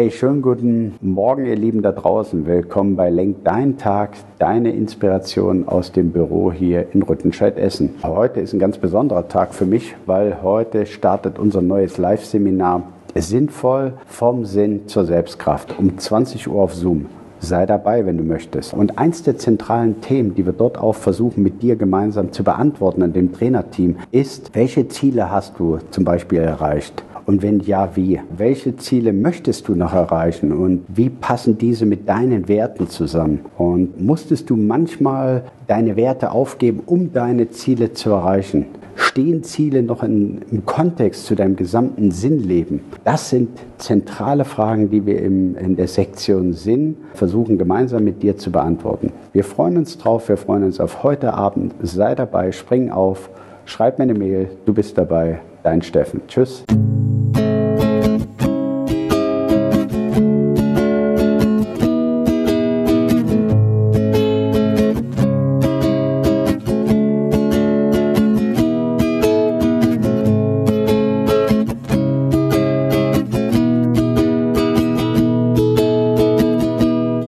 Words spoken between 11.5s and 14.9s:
neues Live-Seminar Sinnvoll vom Sinn